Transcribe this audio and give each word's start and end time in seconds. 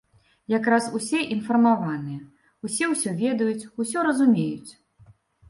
Якраз 0.51 0.87
усе 0.99 1.19
інфармаваныя, 1.35 2.23
усе 2.69 2.89
ўсё 2.93 3.09
ведаюць, 3.21 3.69
усё 3.85 3.97
разумеюць. 4.11 4.71